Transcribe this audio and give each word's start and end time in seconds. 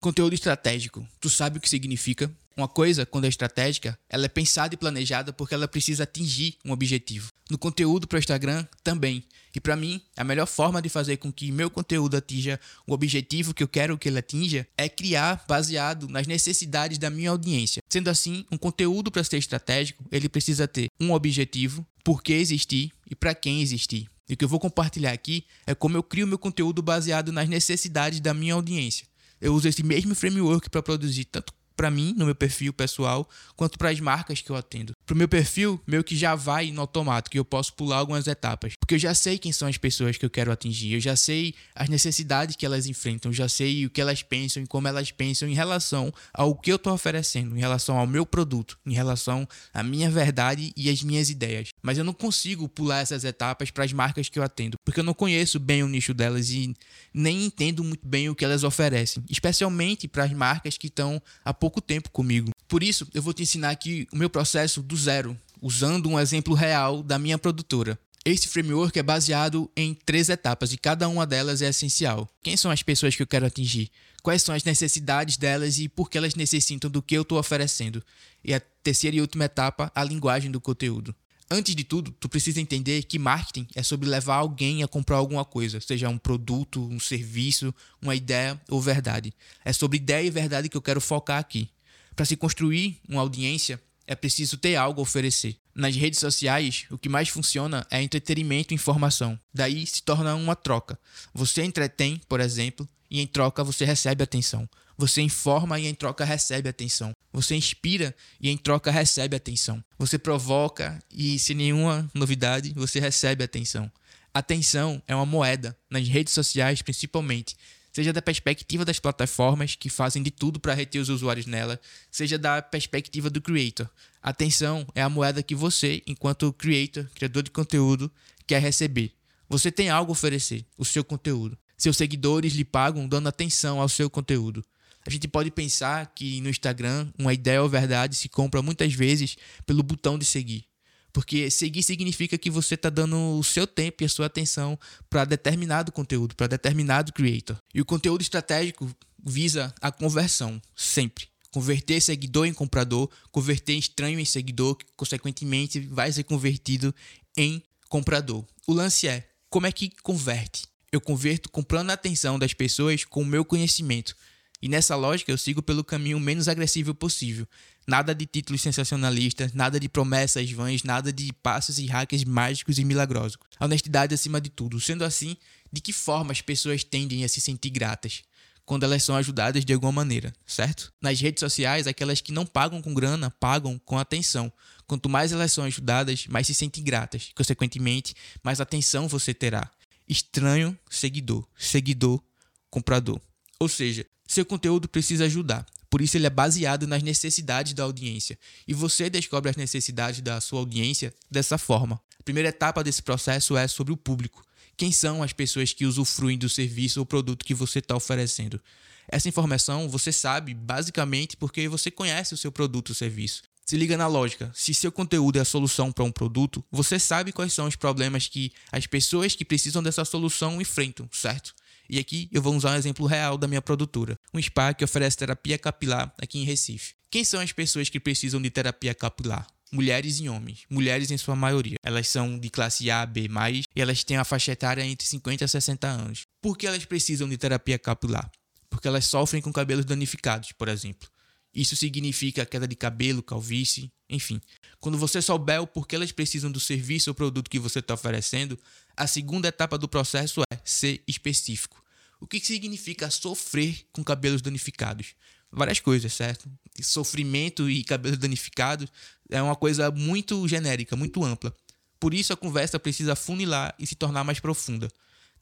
Conteúdo 0.00 0.32
estratégico. 0.32 1.06
Tu 1.20 1.28
sabe 1.28 1.58
o 1.58 1.60
que 1.60 1.68
significa? 1.68 2.34
Uma 2.56 2.66
coisa, 2.66 3.04
quando 3.04 3.26
é 3.26 3.28
estratégica, 3.28 3.98
ela 4.08 4.24
é 4.24 4.28
pensada 4.28 4.72
e 4.72 4.78
planejada 4.78 5.30
porque 5.30 5.52
ela 5.52 5.68
precisa 5.68 6.04
atingir 6.04 6.56
um 6.64 6.72
objetivo. 6.72 7.28
No 7.50 7.58
conteúdo 7.58 8.08
para 8.08 8.16
o 8.16 8.18
Instagram, 8.18 8.66
também. 8.82 9.22
E 9.54 9.60
para 9.60 9.76
mim, 9.76 10.00
a 10.16 10.24
melhor 10.24 10.46
forma 10.46 10.80
de 10.80 10.88
fazer 10.88 11.18
com 11.18 11.30
que 11.30 11.52
meu 11.52 11.68
conteúdo 11.68 12.16
atinja 12.16 12.58
o 12.86 12.94
objetivo 12.94 13.52
que 13.52 13.62
eu 13.62 13.68
quero 13.68 13.98
que 13.98 14.08
ele 14.08 14.18
atinja 14.18 14.66
é 14.74 14.88
criar 14.88 15.44
baseado 15.46 16.08
nas 16.08 16.26
necessidades 16.26 16.96
da 16.96 17.10
minha 17.10 17.28
audiência. 17.28 17.82
Sendo 17.86 18.08
assim, 18.08 18.46
um 18.50 18.56
conteúdo 18.56 19.10
para 19.10 19.22
ser 19.22 19.36
estratégico, 19.36 20.02
ele 20.10 20.30
precisa 20.30 20.66
ter 20.66 20.88
um 20.98 21.12
objetivo, 21.12 21.86
por 22.02 22.22
que 22.22 22.32
existir 22.32 22.90
e 23.10 23.14
para 23.14 23.34
quem 23.34 23.60
existir. 23.60 24.08
E 24.26 24.32
o 24.32 24.36
que 24.36 24.44
eu 24.46 24.48
vou 24.48 24.60
compartilhar 24.60 25.12
aqui 25.12 25.44
é 25.66 25.74
como 25.74 25.98
eu 25.98 26.02
crio 26.02 26.26
meu 26.26 26.38
conteúdo 26.38 26.80
baseado 26.80 27.32
nas 27.32 27.50
necessidades 27.50 28.20
da 28.20 28.32
minha 28.32 28.54
audiência 28.54 29.09
eu 29.40 29.54
uso 29.54 29.68
esse 29.68 29.82
mesmo 29.82 30.14
framework 30.14 30.68
para 30.68 30.82
produzir 30.82 31.24
tanto 31.24 31.52
para 31.80 31.90
mim, 31.90 32.14
no 32.14 32.26
meu 32.26 32.34
perfil 32.34 32.74
pessoal, 32.74 33.26
quanto 33.56 33.78
para 33.78 33.88
as 33.88 33.98
marcas 33.98 34.42
que 34.42 34.50
eu 34.50 34.56
atendo. 34.56 34.92
Para 35.06 35.14
o 35.14 35.16
meu 35.16 35.26
perfil, 35.26 35.80
meio 35.86 36.04
que 36.04 36.14
já 36.14 36.34
vai 36.34 36.70
no 36.70 36.82
automático 36.82 37.34
eu 37.34 37.44
posso 37.44 37.72
pular 37.72 37.96
algumas 37.96 38.26
etapas. 38.26 38.74
Porque 38.78 38.96
eu 38.96 38.98
já 38.98 39.14
sei 39.14 39.38
quem 39.38 39.50
são 39.50 39.66
as 39.66 39.78
pessoas 39.78 40.18
que 40.18 40.26
eu 40.26 40.28
quero 40.28 40.52
atingir, 40.52 40.92
eu 40.92 41.00
já 41.00 41.16
sei 41.16 41.54
as 41.74 41.88
necessidades 41.88 42.54
que 42.54 42.66
elas 42.66 42.84
enfrentam, 42.86 43.30
eu 43.30 43.34
já 43.34 43.48
sei 43.48 43.86
o 43.86 43.90
que 43.90 43.98
elas 43.98 44.22
pensam 44.22 44.62
e 44.62 44.66
como 44.66 44.88
elas 44.88 45.10
pensam 45.10 45.48
em 45.48 45.54
relação 45.54 46.12
ao 46.34 46.54
que 46.54 46.70
eu 46.70 46.76
estou 46.76 46.92
oferecendo, 46.92 47.56
em 47.56 47.60
relação 47.60 47.96
ao 47.96 48.06
meu 48.06 48.26
produto, 48.26 48.78
em 48.84 48.92
relação 48.92 49.48
à 49.72 49.82
minha 49.82 50.10
verdade 50.10 50.74
e 50.76 50.90
às 50.90 51.02
minhas 51.02 51.30
ideias. 51.30 51.68
Mas 51.80 51.96
eu 51.96 52.04
não 52.04 52.12
consigo 52.12 52.68
pular 52.68 53.00
essas 53.00 53.24
etapas 53.24 53.70
para 53.70 53.84
as 53.84 53.92
marcas 53.94 54.28
que 54.28 54.38
eu 54.38 54.42
atendo, 54.42 54.76
porque 54.84 55.00
eu 55.00 55.04
não 55.04 55.14
conheço 55.14 55.58
bem 55.58 55.82
o 55.82 55.88
nicho 55.88 56.12
delas 56.12 56.50
e 56.50 56.74
nem 57.14 57.46
entendo 57.46 57.82
muito 57.82 58.06
bem 58.06 58.28
o 58.28 58.34
que 58.34 58.44
elas 58.44 58.64
oferecem, 58.64 59.24
especialmente 59.30 60.06
para 60.06 60.24
as 60.24 60.32
marcas 60.34 60.76
que 60.76 60.88
estão 60.88 61.22
há 61.42 61.54
pouco 61.54 61.69
pouco 61.70 61.80
tempo 61.80 62.10
comigo. 62.10 62.50
Por 62.66 62.82
isso, 62.82 63.06
eu 63.14 63.22
vou 63.22 63.32
te 63.32 63.44
ensinar 63.44 63.70
aqui 63.70 64.08
o 64.12 64.16
meu 64.16 64.28
processo 64.28 64.82
do 64.82 64.96
zero, 64.96 65.38
usando 65.62 66.08
um 66.08 66.18
exemplo 66.18 66.52
real 66.52 67.00
da 67.00 67.16
minha 67.16 67.38
produtora. 67.38 67.96
Esse 68.24 68.48
framework 68.48 68.98
é 68.98 69.02
baseado 69.02 69.70
em 69.76 69.94
três 69.94 70.28
etapas 70.28 70.72
e 70.72 70.76
cada 70.76 71.08
uma 71.08 71.24
delas 71.24 71.62
é 71.62 71.68
essencial. 71.68 72.28
Quem 72.42 72.56
são 72.56 72.70
as 72.70 72.82
pessoas 72.82 73.14
que 73.14 73.22
eu 73.22 73.26
quero 73.26 73.46
atingir? 73.46 73.88
Quais 74.20 74.42
são 74.42 74.52
as 74.52 74.64
necessidades 74.64 75.36
delas 75.36 75.78
e 75.78 75.88
por 75.88 76.10
que 76.10 76.18
elas 76.18 76.34
necessitam 76.34 76.90
do 76.90 77.00
que 77.00 77.16
eu 77.16 77.22
estou 77.22 77.38
oferecendo? 77.38 78.02
E 78.44 78.52
a 78.52 78.60
terceira 78.82 79.16
e 79.16 79.20
última 79.20 79.44
etapa, 79.44 79.90
a 79.94 80.02
linguagem 80.02 80.50
do 80.50 80.60
conteúdo. 80.60 81.14
Antes 81.52 81.74
de 81.74 81.82
tudo, 81.82 82.12
tu 82.12 82.28
precisa 82.28 82.60
entender 82.60 83.02
que 83.02 83.18
marketing 83.18 83.66
é 83.74 83.82
sobre 83.82 84.08
levar 84.08 84.36
alguém 84.36 84.84
a 84.84 84.88
comprar 84.88 85.16
alguma 85.16 85.44
coisa, 85.44 85.80
seja 85.80 86.08
um 86.08 86.16
produto, 86.16 86.80
um 86.80 87.00
serviço, 87.00 87.74
uma 88.00 88.14
ideia 88.14 88.60
ou 88.68 88.80
verdade. 88.80 89.34
É 89.64 89.72
sobre 89.72 89.96
ideia 89.96 90.24
e 90.24 90.30
verdade 90.30 90.68
que 90.68 90.76
eu 90.76 90.82
quero 90.82 91.00
focar 91.00 91.40
aqui. 91.40 91.68
Para 92.14 92.24
se 92.24 92.36
construir 92.36 93.00
uma 93.08 93.20
audiência, 93.20 93.82
é 94.06 94.14
preciso 94.14 94.58
ter 94.58 94.76
algo 94.76 95.00
a 95.00 95.02
oferecer. 95.02 95.56
Nas 95.74 95.96
redes 95.96 96.20
sociais, 96.20 96.86
o 96.88 96.96
que 96.96 97.08
mais 97.08 97.28
funciona 97.28 97.84
é 97.90 98.00
entretenimento 98.00 98.72
e 98.72 98.76
informação. 98.76 99.36
Daí 99.52 99.84
se 99.84 100.04
torna 100.04 100.36
uma 100.36 100.54
troca. 100.54 100.96
Você 101.34 101.64
entretém, 101.64 102.20
por 102.28 102.38
exemplo, 102.38 102.88
e 103.10 103.20
em 103.20 103.26
troca 103.26 103.64
você 103.64 103.84
recebe 103.84 104.22
atenção. 104.22 104.68
Você 104.96 105.20
informa 105.20 105.80
e 105.80 105.86
em 105.86 105.94
troca 105.94 106.24
recebe 106.24 106.68
atenção. 106.68 107.12
Você 107.32 107.54
inspira 107.54 108.14
e 108.40 108.50
em 108.50 108.56
troca 108.56 108.90
recebe 108.90 109.36
atenção. 109.36 109.82
Você 109.98 110.18
provoca 110.18 111.02
e 111.10 111.38
sem 111.38 111.56
nenhuma 111.56 112.10
novidade 112.12 112.72
você 112.74 112.98
recebe 112.98 113.44
atenção. 113.44 113.90
Atenção 114.32 115.02
é 115.06 115.14
uma 115.14 115.26
moeda, 115.26 115.76
nas 115.88 116.06
redes 116.08 116.32
sociais 116.32 116.82
principalmente, 116.82 117.56
seja 117.92 118.12
da 118.12 118.22
perspectiva 118.22 118.84
das 118.84 118.98
plataformas 118.98 119.74
que 119.74 119.88
fazem 119.88 120.22
de 120.22 120.30
tudo 120.30 120.60
para 120.60 120.74
reter 120.74 121.00
os 121.00 121.08
usuários 121.08 121.46
nela, 121.46 121.80
seja 122.10 122.38
da 122.38 122.62
perspectiva 122.62 123.28
do 123.28 123.40
creator. 123.40 123.88
Atenção 124.22 124.86
é 124.94 125.02
a 125.02 125.08
moeda 125.08 125.42
que 125.42 125.54
você, 125.54 126.02
enquanto 126.06 126.52
creator, 126.52 127.08
criador 127.14 127.42
de 127.42 127.50
conteúdo, 127.50 128.10
quer 128.46 128.60
receber. 128.60 129.12
Você 129.48 129.72
tem 129.72 129.90
algo 129.90 130.12
a 130.12 130.14
oferecer, 130.14 130.64
o 130.78 130.84
seu 130.84 131.02
conteúdo. 131.02 131.58
Seus 131.76 131.96
seguidores 131.96 132.52
lhe 132.52 132.64
pagam 132.64 133.08
dando 133.08 133.28
atenção 133.28 133.80
ao 133.80 133.88
seu 133.88 134.08
conteúdo. 134.08 134.64
A 135.10 135.12
gente 135.12 135.26
pode 135.26 135.50
pensar 135.50 136.12
que 136.14 136.40
no 136.40 136.48
Instagram 136.48 137.10
uma 137.18 137.34
ideia 137.34 137.60
ou 137.60 137.68
verdade 137.68 138.14
se 138.14 138.28
compra 138.28 138.62
muitas 138.62 138.94
vezes 138.94 139.36
pelo 139.66 139.82
botão 139.82 140.16
de 140.16 140.24
seguir. 140.24 140.66
Porque 141.12 141.50
seguir 141.50 141.82
significa 141.82 142.38
que 142.38 142.48
você 142.48 142.76
está 142.76 142.88
dando 142.88 143.16
o 143.36 143.42
seu 143.42 143.66
tempo 143.66 144.04
e 144.04 144.06
a 144.06 144.08
sua 144.08 144.26
atenção 144.26 144.78
para 145.10 145.24
determinado 145.24 145.90
conteúdo, 145.90 146.36
para 146.36 146.46
determinado 146.46 147.12
creator. 147.12 147.56
E 147.74 147.80
o 147.80 147.84
conteúdo 147.84 148.22
estratégico 148.22 148.88
visa 149.20 149.74
a 149.80 149.90
conversão, 149.90 150.62
sempre. 150.76 151.26
Converter 151.50 152.00
seguidor 152.00 152.46
em 152.46 152.54
comprador, 152.54 153.10
converter 153.32 153.74
estranho 153.74 154.20
em 154.20 154.24
seguidor, 154.24 154.76
que 154.76 154.86
consequentemente 154.96 155.80
vai 155.80 156.12
ser 156.12 156.22
convertido 156.22 156.94
em 157.36 157.60
comprador. 157.88 158.44
O 158.64 158.72
lance 158.72 159.08
é: 159.08 159.28
como 159.48 159.66
é 159.66 159.72
que 159.72 159.90
converte? 160.04 160.68
Eu 160.92 161.00
converto 161.00 161.50
comprando 161.50 161.90
a 161.90 161.94
atenção 161.94 162.38
das 162.38 162.54
pessoas 162.54 163.04
com 163.04 163.22
o 163.22 163.26
meu 163.26 163.44
conhecimento, 163.44 164.14
e 164.62 164.68
nessa 164.68 164.94
lógica 164.94 165.32
eu 165.32 165.38
sigo 165.38 165.62
pelo 165.62 165.82
caminho 165.82 166.20
menos 166.20 166.48
agressivo 166.48 166.94
possível. 166.94 167.46
Nada 167.86 168.14
de 168.14 168.26
títulos 168.26 168.60
sensacionalistas, 168.60 169.52
nada 169.52 169.80
de 169.80 169.88
promessas 169.88 170.50
vãs, 170.50 170.82
nada 170.82 171.12
de 171.12 171.32
passos 171.32 171.78
e 171.78 171.86
hackers 171.86 172.24
mágicos 172.24 172.78
e 172.78 172.84
milagrosos. 172.84 173.38
Honestidade 173.58 174.14
acima 174.14 174.40
de 174.40 174.50
tudo. 174.50 174.78
Sendo 174.80 175.04
assim, 175.04 175.36
de 175.72 175.80
que 175.80 175.92
forma 175.92 176.32
as 176.32 176.40
pessoas 176.40 176.84
tendem 176.84 177.24
a 177.24 177.28
se 177.28 177.40
sentir 177.40 177.70
gratas? 177.70 178.22
Quando 178.64 178.84
elas 178.84 179.02
são 179.02 179.16
ajudadas 179.16 179.64
de 179.64 179.72
alguma 179.72 179.90
maneira, 179.90 180.32
certo? 180.46 180.92
Nas 181.00 181.20
redes 181.20 181.40
sociais, 181.40 181.88
aquelas 181.88 182.20
que 182.20 182.30
não 182.30 182.46
pagam 182.46 182.80
com 182.80 182.94
grana, 182.94 183.28
pagam 183.28 183.80
com 183.84 183.98
atenção. 183.98 184.52
Quanto 184.86 185.08
mais 185.08 185.32
elas 185.32 185.52
são 185.52 185.64
ajudadas, 185.64 186.26
mais 186.28 186.46
se 186.46 186.54
sentem 186.54 186.84
gratas. 186.84 187.30
Consequentemente, 187.34 188.14
mais 188.44 188.60
atenção 188.60 189.08
você 189.08 189.34
terá. 189.34 189.68
Estranho, 190.08 190.78
seguidor. 190.88 191.44
Seguidor, 191.58 192.22
comprador. 192.68 193.20
Ou 193.58 193.68
seja, 193.68 194.06
seu 194.32 194.46
conteúdo 194.46 194.88
precisa 194.88 195.24
ajudar. 195.24 195.66
Por 195.90 196.00
isso 196.00 196.16
ele 196.16 196.26
é 196.26 196.30
baseado 196.30 196.86
nas 196.86 197.02
necessidades 197.02 197.72
da 197.72 197.82
audiência. 197.82 198.38
E 198.66 198.72
você 198.72 199.10
descobre 199.10 199.50
as 199.50 199.56
necessidades 199.56 200.20
da 200.20 200.40
sua 200.40 200.60
audiência 200.60 201.12
dessa 201.28 201.58
forma. 201.58 202.00
A 202.16 202.22
primeira 202.22 202.48
etapa 202.48 202.84
desse 202.84 203.02
processo 203.02 203.56
é 203.56 203.66
sobre 203.66 203.92
o 203.92 203.96
público. 203.96 204.44
Quem 204.76 204.92
são 204.92 205.20
as 205.20 205.32
pessoas 205.32 205.72
que 205.72 205.84
usufruem 205.84 206.38
do 206.38 206.48
serviço 206.48 207.00
ou 207.00 207.06
produto 207.06 207.44
que 207.44 207.52
você 207.52 207.80
está 207.80 207.96
oferecendo? 207.96 208.60
Essa 209.08 209.28
informação 209.28 209.88
você 209.88 210.12
sabe 210.12 210.54
basicamente 210.54 211.36
porque 211.36 211.68
você 211.68 211.90
conhece 211.90 212.32
o 212.32 212.36
seu 212.36 212.52
produto 212.52 212.90
ou 212.90 212.94
serviço. 212.94 213.42
Se 213.66 213.76
liga 213.76 213.96
na 213.96 214.06
lógica: 214.06 214.52
se 214.54 214.72
seu 214.72 214.92
conteúdo 214.92 215.38
é 215.38 215.40
a 215.40 215.44
solução 215.44 215.90
para 215.90 216.04
um 216.04 216.12
produto, 216.12 216.64
você 216.70 217.00
sabe 217.00 217.32
quais 217.32 217.52
são 217.52 217.66
os 217.66 217.74
problemas 217.74 218.28
que 218.28 218.52
as 218.70 218.86
pessoas 218.86 219.34
que 219.34 219.44
precisam 219.44 219.82
dessa 219.82 220.04
solução 220.04 220.60
enfrentam, 220.60 221.08
certo? 221.10 221.52
E 221.92 221.98
aqui 221.98 222.28
eu 222.30 222.40
vou 222.40 222.54
usar 222.54 222.70
um 222.70 222.76
exemplo 222.76 223.04
real 223.04 223.36
da 223.36 223.48
minha 223.48 223.60
produtora, 223.60 224.14
um 224.32 224.40
spa 224.40 224.72
que 224.72 224.84
oferece 224.84 225.16
terapia 225.16 225.58
capilar 225.58 226.14
aqui 226.22 226.38
em 226.38 226.44
Recife. 226.44 226.94
Quem 227.10 227.24
são 227.24 227.40
as 227.40 227.50
pessoas 227.50 227.88
que 227.88 227.98
precisam 227.98 228.40
de 228.40 228.48
terapia 228.48 228.94
capilar? 228.94 229.46
mulheres 229.72 230.18
e 230.18 230.28
homens, 230.28 230.64
mulheres 230.68 231.12
em 231.12 231.16
sua 231.16 231.36
maioria. 231.36 231.76
Elas 231.84 232.08
são 232.08 232.36
de 232.36 232.50
classe 232.50 232.90
A, 232.90 233.06
B+, 233.06 233.28
e 233.74 233.80
elas 233.80 234.02
têm 234.02 234.16
a 234.16 234.24
faixa 234.24 234.50
etária 234.50 234.84
entre 234.84 235.06
50 235.06 235.44
e 235.44 235.48
60 235.48 235.86
anos. 235.86 236.22
Por 236.42 236.58
que 236.58 236.66
elas 236.66 236.84
precisam 236.84 237.28
de 237.28 237.38
terapia 237.38 237.78
capilar? 237.78 238.28
Porque 238.68 238.88
elas 238.88 239.04
sofrem 239.04 239.40
com 239.40 239.52
cabelos 239.52 239.84
danificados, 239.84 240.50
por 240.50 240.68
exemplo. 240.68 241.08
Isso 241.54 241.76
significa 241.76 242.46
queda 242.46 242.66
de 242.66 242.76
cabelo, 242.76 243.22
calvície, 243.22 243.92
enfim. 244.08 244.40
Quando 244.78 244.98
você 244.98 245.20
souber 245.20 245.60
o 245.60 245.66
porquê 245.66 245.96
elas 245.96 246.12
precisam 246.12 246.50
do 246.50 246.60
serviço 246.60 247.10
ou 247.10 247.14
produto 247.14 247.50
que 247.50 247.58
você 247.58 247.80
está 247.80 247.94
oferecendo, 247.94 248.58
a 248.96 249.06
segunda 249.06 249.48
etapa 249.48 249.76
do 249.76 249.88
processo 249.88 250.42
é 250.52 250.60
ser 250.64 251.02
específico. 251.06 251.79
O 252.20 252.26
que 252.26 252.38
significa 252.38 253.10
sofrer 253.10 253.86
com 253.92 254.04
cabelos 254.04 254.42
danificados? 254.42 255.14
Várias 255.50 255.80
coisas, 255.80 256.12
certo? 256.12 256.50
Sofrimento 256.82 257.68
e 257.68 257.82
cabelos 257.82 258.18
danificados 258.18 258.88
é 259.30 259.42
uma 259.42 259.56
coisa 259.56 259.90
muito 259.90 260.46
genérica, 260.46 260.94
muito 260.94 261.24
ampla. 261.24 261.54
Por 261.98 262.14
isso 262.14 262.32
a 262.32 262.36
conversa 262.36 262.78
precisa 262.78 263.16
funilar 263.16 263.74
e 263.78 263.86
se 263.86 263.94
tornar 263.94 264.22
mais 264.22 264.38
profunda. 264.38 264.88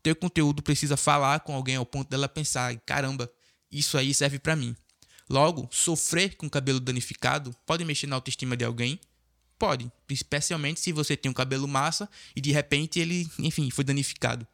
Teu 0.02 0.14
conteúdo 0.14 0.62
precisa 0.62 0.96
falar 0.96 1.40
com 1.40 1.54
alguém 1.54 1.76
ao 1.76 1.84
ponto 1.84 2.08
dela 2.08 2.28
pensar: 2.28 2.74
caramba, 2.86 3.30
isso 3.70 3.98
aí 3.98 4.14
serve 4.14 4.38
para 4.38 4.56
mim. 4.56 4.74
Logo, 5.28 5.68
sofrer 5.70 6.36
com 6.36 6.48
cabelo 6.48 6.80
danificado 6.80 7.54
pode 7.66 7.84
mexer 7.84 8.06
na 8.06 8.16
autoestima 8.16 8.56
de 8.56 8.64
alguém? 8.64 8.98
Pode, 9.58 9.90
especialmente 10.08 10.80
se 10.80 10.92
você 10.92 11.16
tem 11.16 11.28
um 11.28 11.34
cabelo 11.34 11.66
massa 11.66 12.08
e 12.34 12.40
de 12.40 12.52
repente 12.52 12.98
ele, 13.00 13.28
enfim, 13.38 13.70
foi 13.70 13.84
danificado. 13.84 14.46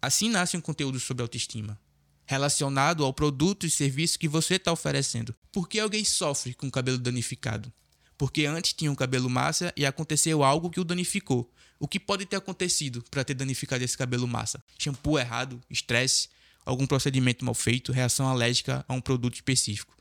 Assim 0.00 0.30
nasce 0.30 0.56
um 0.56 0.60
conteúdo 0.60 1.00
sobre 1.00 1.22
autoestima, 1.22 1.78
relacionado 2.24 3.04
ao 3.04 3.12
produto 3.12 3.66
e 3.66 3.70
serviço 3.70 4.18
que 4.18 4.28
você 4.28 4.54
está 4.54 4.70
oferecendo. 4.70 5.34
Por 5.50 5.68
que 5.68 5.80
alguém 5.80 6.04
sofre 6.04 6.54
com 6.54 6.68
o 6.68 6.70
cabelo 6.70 6.98
danificado? 6.98 7.72
Porque 8.16 8.46
antes 8.46 8.72
tinha 8.72 8.90
um 8.90 8.96
cabelo 8.96 9.30
massa 9.30 9.72
e 9.76 9.86
aconteceu 9.86 10.42
algo 10.42 10.70
que 10.70 10.80
o 10.80 10.84
danificou. 10.84 11.52
O 11.78 11.86
que 11.86 12.00
pode 12.00 12.26
ter 12.26 12.36
acontecido 12.36 13.04
para 13.10 13.24
ter 13.24 13.34
danificado 13.34 13.84
esse 13.84 13.96
cabelo 13.96 14.26
massa? 14.26 14.62
Shampoo 14.78 15.18
errado, 15.18 15.60
estresse, 15.70 16.28
algum 16.64 16.86
procedimento 16.86 17.44
mal 17.44 17.54
feito, 17.54 17.92
reação 17.92 18.28
alérgica 18.28 18.84
a 18.88 18.94
um 18.94 19.00
produto 19.00 19.34
específico. 19.34 19.96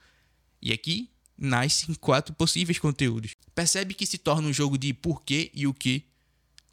E 0.62 0.74
aqui 0.74 1.10
nascem 1.38 1.94
quatro 1.96 2.34
possíveis 2.34 2.80
conteúdos. 2.80 3.36
Percebe 3.54 3.94
que 3.94 4.06
se 4.06 4.18
torna 4.18 4.48
um 4.48 4.54
jogo 4.54 4.78
de 4.78 4.94
porquê 4.94 5.52
e 5.54 5.68
o 5.68 5.74
que. 5.74 6.06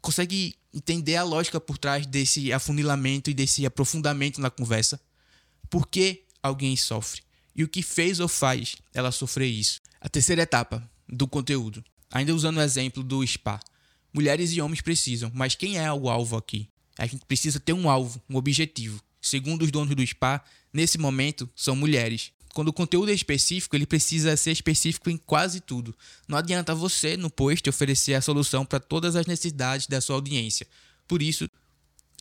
Consegue 0.05 0.53
entender 0.71 1.15
a 1.15 1.23
lógica 1.23 1.59
por 1.59 1.79
trás 1.79 2.05
desse 2.05 2.53
afunilamento 2.53 3.31
e 3.31 3.33
desse 3.33 3.65
aprofundamento 3.65 4.39
na 4.39 4.51
conversa. 4.51 5.01
Por 5.67 5.87
que 5.87 6.25
alguém 6.43 6.77
sofre? 6.77 7.23
E 7.55 7.63
o 7.63 7.67
que 7.67 7.81
fez 7.81 8.19
ou 8.19 8.27
faz 8.27 8.75
ela 8.93 9.11
sofrer 9.11 9.47
isso? 9.47 9.81
A 9.99 10.07
terceira 10.07 10.43
etapa 10.43 10.87
do 11.09 11.27
conteúdo. 11.27 11.83
Ainda 12.11 12.35
usando 12.35 12.57
o 12.57 12.61
exemplo 12.61 13.01
do 13.01 13.25
spa. 13.25 13.59
Mulheres 14.13 14.51
e 14.51 14.61
homens 14.61 14.79
precisam, 14.79 15.31
mas 15.33 15.55
quem 15.55 15.79
é 15.79 15.91
o 15.91 16.07
alvo 16.07 16.37
aqui? 16.37 16.69
A 16.99 17.07
gente 17.07 17.25
precisa 17.25 17.59
ter 17.59 17.73
um 17.73 17.89
alvo, 17.89 18.21
um 18.29 18.35
objetivo. 18.35 19.01
Segundo 19.19 19.63
os 19.63 19.71
donos 19.71 19.95
do 19.95 20.05
spa, 20.05 20.39
nesse 20.71 20.99
momento 20.99 21.49
são 21.55 21.75
mulheres. 21.75 22.31
Quando 22.55 22.69
o 22.69 22.73
conteúdo 22.73 23.11
é 23.11 23.13
específico, 23.13 23.75
ele 23.75 23.85
precisa 23.85 24.37
ser 24.37 24.53
específico 24.53 25.09
em 25.09 25.17
quase 25.17 25.59
tudo. 25.59 25.93
Não 26.25 26.37
adianta 26.37 26.73
você, 26.73 27.17
no 27.17 27.29
post, 27.29 27.69
oferecer 27.69 28.13
a 28.13 28.21
solução 28.21 28.65
para 28.65 28.79
todas 28.79 29.17
as 29.17 29.25
necessidades 29.25 29.87
da 29.87 29.99
sua 29.99 30.15
audiência. 30.15 30.65
Por 31.05 31.21
isso, 31.21 31.49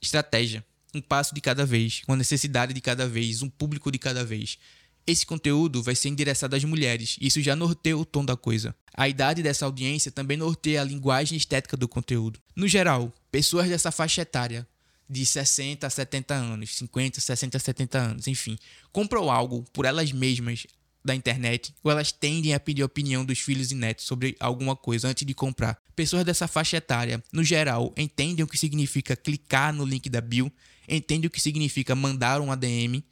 estratégia. 0.03 0.67
Um 0.93 1.01
passo 1.01 1.37
de 1.37 1.41
cada 1.41 1.65
vez, 1.65 2.03
uma 2.09 2.17
necessidade 2.17 2.75
de 2.75 2.81
cada 2.81 3.07
vez, 3.07 3.43
um 3.43 3.49
público 3.49 3.93
de 3.93 3.99
cada 3.99 4.25
vez. 4.25 4.59
Esse 5.07 5.25
conteúdo 5.25 5.81
vai 5.85 5.95
ser 5.95 6.09
endereçado 6.09 6.57
às 6.57 6.65
mulheres, 6.65 7.17
isso 7.21 7.41
já 7.41 7.55
norteia 7.55 7.97
o 7.97 8.05
tom 8.05 8.25
da 8.25 8.37
coisa. 8.37 8.75
A 8.93 9.09
idade 9.09 9.41
dessa 9.41 9.65
audiência 9.67 10.11
também 10.11 10.37
norteia 10.37 10.81
a 10.81 10.85
linguagem 10.85 11.39
estética 11.39 11.77
do 11.77 11.87
conteúdo. 11.87 12.41
No 12.57 12.67
geral, 12.67 13.13
pessoas 13.31 13.69
dessa 13.69 13.93
faixa 13.93 14.23
etária, 14.23 14.67
de 15.09 15.25
60 15.25 15.87
a 15.87 15.91
70 15.91 16.35
anos, 16.35 16.77
50, 16.77 17.21
60, 17.21 17.59
70 17.59 17.99
anos, 17.99 18.27
enfim, 18.27 18.57
compram 18.93 19.31
algo 19.31 19.65
por 19.73 19.85
elas 19.85 20.13
mesmas 20.13 20.67
da 21.05 21.15
internet 21.15 21.75
ou 21.83 21.91
elas 21.91 22.11
tendem 22.11 22.55
a 22.55 22.61
pedir 22.61 22.83
a 22.83 22.87
opinião 22.87 23.25
dos 23.25 23.39
filhos 23.39 23.71
e 23.71 23.75
netos 23.75 24.07
sobre 24.07 24.35
alguma 24.41 24.75
coisa 24.75 25.09
antes 25.09 25.27
de 25.27 25.35
comprar. 25.35 25.79
Pessoas 25.95 26.25
dessa 26.25 26.49
faixa 26.49 26.79
etária, 26.79 27.23
no 27.31 27.45
geral, 27.45 27.93
entendem 27.97 28.43
o 28.43 28.49
que 28.49 28.59
significa 28.59 29.15
clicar 29.15 29.73
no 29.73 29.85
link 29.85 30.09
da 30.09 30.21
bio, 30.21 30.51
entendem 30.89 31.29
o 31.29 31.31
que 31.31 31.41
significa 31.41 31.95
mandar 31.95 32.41
um 32.41 32.51
ADM, 32.51 33.03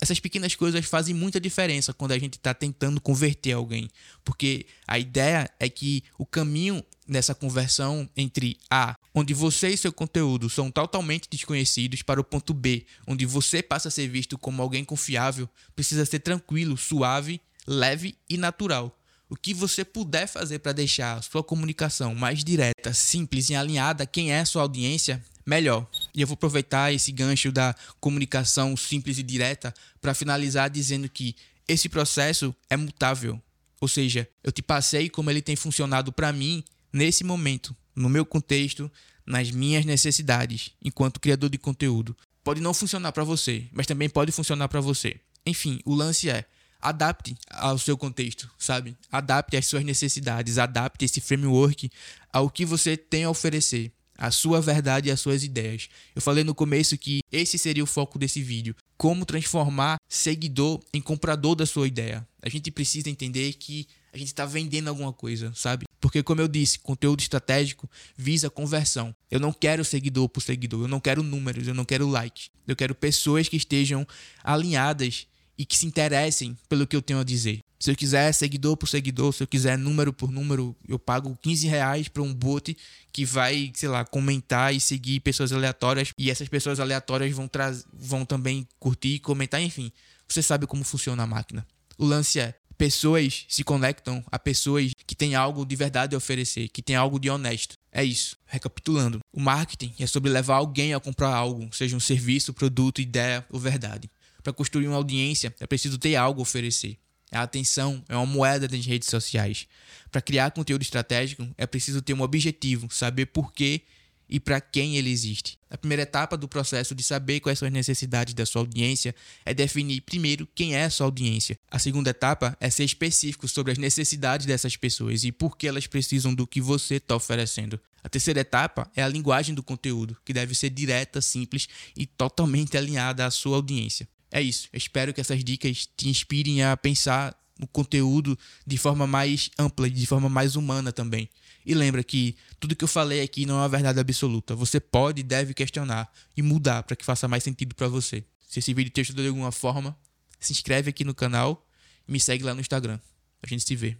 essas 0.00 0.20
pequenas 0.20 0.54
coisas 0.54 0.84
fazem 0.84 1.14
muita 1.14 1.40
diferença 1.40 1.94
quando 1.94 2.12
a 2.12 2.18
gente 2.18 2.34
está 2.34 2.52
tentando 2.52 3.00
converter 3.00 3.52
alguém, 3.52 3.88
porque 4.24 4.66
a 4.86 4.98
ideia 4.98 5.48
é 5.58 5.68
que 5.68 6.02
o 6.18 6.26
caminho 6.26 6.84
nessa 7.06 7.34
conversão 7.34 8.08
entre 8.16 8.58
A, 8.70 8.96
onde 9.14 9.34
você 9.34 9.68
e 9.68 9.76
seu 9.76 9.92
conteúdo 9.92 10.48
são 10.48 10.70
totalmente 10.70 11.28
desconhecidos, 11.30 12.02
para 12.02 12.20
o 12.20 12.24
ponto 12.24 12.54
B, 12.54 12.86
onde 13.06 13.26
você 13.26 13.62
passa 13.62 13.88
a 13.88 13.90
ser 13.90 14.08
visto 14.08 14.38
como 14.38 14.62
alguém 14.62 14.84
confiável, 14.84 15.48
precisa 15.74 16.04
ser 16.04 16.20
tranquilo, 16.20 16.76
suave, 16.76 17.40
leve 17.66 18.16
e 18.28 18.36
natural. 18.36 18.98
O 19.28 19.36
que 19.36 19.54
você 19.54 19.84
puder 19.84 20.26
fazer 20.26 20.58
para 20.58 20.72
deixar 20.72 21.18
a 21.18 21.22
sua 21.22 21.42
comunicação 21.42 22.14
mais 22.14 22.44
direta, 22.44 22.92
simples 22.92 23.48
e 23.50 23.54
alinhada 23.54 24.04
a 24.04 24.06
quem 24.06 24.32
é 24.32 24.40
a 24.40 24.46
sua 24.46 24.62
audiência, 24.62 25.22
melhor. 25.46 25.86
E 26.14 26.20
eu 26.20 26.26
vou 26.26 26.34
aproveitar 26.34 26.92
esse 26.92 27.10
gancho 27.10 27.50
da 27.50 27.74
comunicação 28.00 28.76
simples 28.76 29.18
e 29.18 29.22
direta 29.22 29.74
para 30.00 30.14
finalizar 30.14 30.70
dizendo 30.70 31.08
que 31.08 31.34
esse 31.66 31.88
processo 31.88 32.54
é 32.68 32.76
mutável. 32.76 33.40
Ou 33.80 33.88
seja, 33.88 34.28
eu 34.42 34.52
te 34.52 34.62
passei 34.62 35.08
como 35.08 35.30
ele 35.30 35.42
tem 35.42 35.56
funcionado 35.56 36.12
para 36.12 36.32
mim 36.32 36.64
nesse 36.94 37.24
momento, 37.24 37.76
no 37.94 38.08
meu 38.08 38.24
contexto, 38.24 38.90
nas 39.26 39.50
minhas 39.50 39.84
necessidades, 39.84 40.70
enquanto 40.82 41.18
criador 41.18 41.50
de 41.50 41.58
conteúdo. 41.58 42.16
Pode 42.44 42.60
não 42.60 42.72
funcionar 42.72 43.10
para 43.10 43.24
você, 43.24 43.66
mas 43.72 43.86
também 43.86 44.08
pode 44.08 44.30
funcionar 44.30 44.68
para 44.68 44.80
você. 44.80 45.16
Enfim, 45.44 45.80
o 45.84 45.92
lance 45.92 46.30
é 46.30 46.44
adapte 46.80 47.36
ao 47.50 47.78
seu 47.78 47.96
contexto, 47.96 48.48
sabe? 48.58 48.96
Adapte 49.10 49.56
às 49.56 49.66
suas 49.66 49.82
necessidades, 49.82 50.58
adapte 50.58 51.04
esse 51.04 51.20
framework 51.20 51.90
ao 52.32 52.48
que 52.48 52.64
você 52.64 52.96
tem 52.96 53.24
a 53.24 53.30
oferecer 53.30 53.90
a 54.16 54.30
sua 54.30 54.60
verdade 54.60 55.08
e 55.08 55.12
as 55.12 55.20
suas 55.20 55.42
ideias. 55.42 55.88
Eu 56.14 56.22
falei 56.22 56.44
no 56.44 56.54
começo 56.54 56.96
que 56.96 57.20
esse 57.32 57.58
seria 57.58 57.82
o 57.82 57.86
foco 57.86 58.18
desse 58.18 58.42
vídeo: 58.42 58.76
como 58.96 59.24
transformar 59.24 59.96
seguidor 60.08 60.80
em 60.92 61.00
comprador 61.00 61.56
da 61.56 61.66
sua 61.66 61.88
ideia. 61.88 62.26
A 62.42 62.48
gente 62.48 62.70
precisa 62.70 63.10
entender 63.10 63.54
que 63.54 63.88
a 64.12 64.18
gente 64.18 64.28
está 64.28 64.46
vendendo 64.46 64.88
alguma 64.88 65.12
coisa, 65.12 65.52
sabe? 65.56 65.86
Porque, 66.04 66.22
como 66.22 66.42
eu 66.42 66.46
disse, 66.46 66.80
conteúdo 66.80 67.20
estratégico 67.20 67.90
visa 68.14 68.50
conversão. 68.50 69.16
Eu 69.30 69.40
não 69.40 69.50
quero 69.50 69.82
seguidor 69.82 70.28
por 70.28 70.42
seguidor, 70.42 70.82
eu 70.82 70.88
não 70.88 71.00
quero 71.00 71.22
números, 71.22 71.66
eu 71.66 71.72
não 71.72 71.82
quero 71.82 72.06
like. 72.06 72.50
Eu 72.68 72.76
quero 72.76 72.94
pessoas 72.94 73.48
que 73.48 73.56
estejam 73.56 74.06
alinhadas 74.42 75.26
e 75.56 75.64
que 75.64 75.74
se 75.74 75.86
interessem 75.86 76.58
pelo 76.68 76.86
que 76.86 76.94
eu 76.94 77.00
tenho 77.00 77.20
a 77.20 77.24
dizer. 77.24 77.60
Se 77.80 77.90
eu 77.90 77.96
quiser 77.96 78.30
seguidor 78.34 78.76
por 78.76 78.86
seguidor, 78.86 79.32
se 79.32 79.42
eu 79.42 79.46
quiser 79.46 79.78
número 79.78 80.12
por 80.12 80.30
número, 80.30 80.76
eu 80.86 80.98
pago 80.98 81.38
15 81.40 81.68
reais 81.68 82.06
para 82.06 82.22
um 82.22 82.34
bot 82.34 82.76
que 83.10 83.24
vai, 83.24 83.72
sei 83.74 83.88
lá, 83.88 84.04
comentar 84.04 84.74
e 84.74 84.80
seguir 84.80 85.20
pessoas 85.20 85.52
aleatórias. 85.52 86.12
E 86.18 86.30
essas 86.30 86.50
pessoas 86.50 86.80
aleatórias 86.80 87.34
vão, 87.34 87.50
vão 87.94 88.26
também 88.26 88.68
curtir 88.78 89.14
e 89.14 89.18
comentar, 89.18 89.62
enfim. 89.62 89.90
Você 90.28 90.42
sabe 90.42 90.66
como 90.66 90.84
funciona 90.84 91.22
a 91.22 91.26
máquina. 91.26 91.66
O 91.96 92.04
lance 92.04 92.40
é: 92.40 92.54
pessoas 92.76 93.46
se 93.48 93.64
conectam 93.64 94.24
a 94.30 94.38
pessoas 94.38 94.92
que 95.06 95.14
têm 95.14 95.34
algo 95.34 95.64
de 95.64 95.76
verdade 95.76 96.14
a 96.14 96.18
oferecer, 96.18 96.68
que 96.68 96.82
têm 96.82 96.96
algo 96.96 97.18
de 97.18 97.30
honesto. 97.30 97.76
É 97.92 98.04
isso. 98.04 98.36
Recapitulando: 98.46 99.20
o 99.32 99.40
marketing 99.40 99.94
é 99.98 100.06
sobre 100.06 100.30
levar 100.30 100.56
alguém 100.56 100.94
a 100.94 101.00
comprar 101.00 101.34
algo, 101.34 101.68
seja 101.72 101.96
um 101.96 102.00
serviço, 102.00 102.52
produto, 102.52 103.00
ideia 103.00 103.44
ou 103.50 103.58
verdade. 103.58 104.10
Para 104.42 104.52
construir 104.52 104.88
uma 104.88 104.96
audiência, 104.96 105.54
é 105.58 105.66
preciso 105.66 105.98
ter 105.98 106.16
algo 106.16 106.40
a 106.40 106.42
oferecer. 106.42 106.98
A 107.32 107.42
atenção 107.42 108.04
é 108.08 108.16
uma 108.16 108.26
moeda 108.26 108.68
das 108.68 108.86
redes 108.86 109.08
sociais. 109.08 109.66
Para 110.10 110.20
criar 110.20 110.50
conteúdo 110.52 110.82
estratégico, 110.82 111.48
é 111.56 111.66
preciso 111.66 112.00
ter 112.00 112.14
um 112.14 112.22
objetivo, 112.22 112.88
saber 112.90 113.26
por 113.26 113.52
quê 113.52 113.82
e 114.28 114.40
para 114.40 114.60
quem 114.60 114.96
ele 114.96 115.10
existe. 115.10 115.58
A 115.70 115.76
primeira 115.76 116.02
etapa 116.02 116.36
do 116.36 116.48
processo 116.48 116.94
de 116.94 117.02
saber 117.02 117.40
quais 117.40 117.58
são 117.58 117.66
as 117.66 117.72
necessidades 117.72 118.34
da 118.34 118.46
sua 118.46 118.62
audiência 118.62 119.14
é 119.44 119.52
definir 119.52 120.00
primeiro 120.02 120.48
quem 120.54 120.74
é 120.74 120.84
a 120.84 120.90
sua 120.90 121.06
audiência. 121.06 121.58
A 121.70 121.78
segunda 121.78 122.10
etapa 122.10 122.56
é 122.60 122.70
ser 122.70 122.84
específico 122.84 123.48
sobre 123.48 123.72
as 123.72 123.78
necessidades 123.78 124.46
dessas 124.46 124.76
pessoas 124.76 125.24
e 125.24 125.32
por 125.32 125.56
que 125.56 125.66
elas 125.66 125.86
precisam 125.86 126.34
do 126.34 126.46
que 126.46 126.60
você 126.60 126.96
está 126.96 127.16
oferecendo. 127.16 127.80
A 128.02 128.08
terceira 128.08 128.40
etapa 128.40 128.90
é 128.94 129.02
a 129.02 129.08
linguagem 129.08 129.54
do 129.54 129.62
conteúdo, 129.62 130.16
que 130.24 130.32
deve 130.32 130.54
ser 130.54 130.70
direta, 130.70 131.20
simples 131.20 131.68
e 131.96 132.06
totalmente 132.06 132.76
alinhada 132.76 133.24
à 133.24 133.30
sua 133.30 133.56
audiência. 133.56 134.06
É 134.30 134.42
isso. 134.42 134.68
Eu 134.72 134.78
espero 134.78 135.14
que 135.14 135.20
essas 135.20 135.42
dicas 135.42 135.88
te 135.96 136.08
inspirem 136.08 136.62
a 136.62 136.76
pensar 136.76 137.34
no 137.58 137.66
conteúdo 137.66 138.38
de 138.66 138.76
forma 138.76 139.06
mais 139.06 139.50
ampla, 139.58 139.88
de 139.88 140.06
forma 140.06 140.28
mais 140.28 140.56
humana 140.56 140.92
também. 140.92 141.28
E 141.64 141.74
lembra 141.74 142.02
que 142.02 142.36
tudo 142.60 142.76
que 142.76 142.84
eu 142.84 142.88
falei 142.88 143.22
aqui 143.22 143.46
não 143.46 143.56
é 143.56 143.58
uma 143.58 143.68
verdade 143.68 143.98
absoluta. 143.98 144.54
Você 144.54 144.78
pode 144.80 145.20
e 145.20 145.22
deve 145.24 145.54
questionar 145.54 146.12
e 146.36 146.42
mudar 146.42 146.82
para 146.82 146.96
que 146.96 147.04
faça 147.04 147.26
mais 147.26 147.42
sentido 147.42 147.74
para 147.74 147.88
você. 147.88 148.24
Se 148.48 148.58
esse 148.58 148.74
vídeo 148.74 148.90
te 148.90 149.00
ajudou 149.00 149.22
de 149.22 149.28
alguma 149.28 149.50
forma, 149.52 149.96
se 150.38 150.52
inscreve 150.52 150.90
aqui 150.90 151.04
no 151.04 151.14
canal 151.14 151.66
e 152.06 152.12
me 152.12 152.20
segue 152.20 152.44
lá 152.44 152.54
no 152.54 152.60
Instagram. 152.60 153.00
A 153.42 153.46
gente 153.46 153.64
se 153.64 153.74
vê. 153.74 153.96